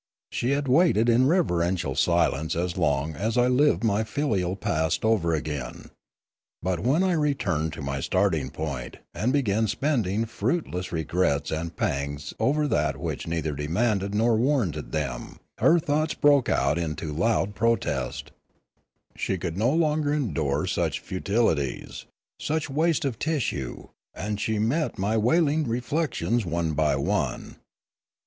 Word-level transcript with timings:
She 0.31 0.49
had 0.49 0.67
waited 0.67 1.09
in 1.09 1.27
reverential 1.27 1.93
silence 1.93 2.55
as 2.55 2.75
long 2.75 3.13
as 3.15 3.37
I 3.37 3.47
lived 3.47 3.83
my 3.83 4.03
filial 4.03 4.55
past 4.55 5.05
over 5.05 5.35
again; 5.35 5.91
but, 6.63 6.79
when 6.79 7.03
I 7.03 7.11
returned 7.11 7.73
to 7.73 7.83
my 7.83 7.99
starting 7.99 8.49
point, 8.49 8.97
and 9.13 9.31
began 9.31 9.67
spending 9.67 10.25
fruitless 10.25 10.91
re 10.91 11.03
grets 11.05 11.51
and 11.51 11.75
pangs 11.75 12.33
over 12.39 12.67
that 12.67 12.97
which 12.97 13.27
neither 13.27 13.53
demanded 13.53 14.15
nor 14.15 14.37
warranted 14.37 14.91
them, 14.91 15.37
her 15.59 15.77
thoughts 15.77 16.15
broke 16.15 16.49
out 16.49 16.79
into 16.79 17.13
loud 17.13 17.53
protest 17.53 18.31
She 19.15 19.37
could 19.37 19.55
no 19.55 19.69
longer 19.69 20.11
endure 20.15 20.65
such 20.65 20.99
futilities, 20.99 22.05
such 22.39 22.71
waste 22.71 23.05
of 23.05 23.19
tissue, 23.19 23.89
and 24.15 24.41
she 24.41 24.57
met 24.57 24.97
my 24.97 25.15
wailing 25.15 25.67
reflections 25.67 26.43
one 26.43 26.73
by 26.73 26.95
one. 26.95 27.57